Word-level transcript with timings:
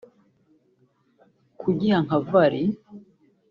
kugiha 1.59 1.97
nka 2.05 2.19
value 2.29 2.63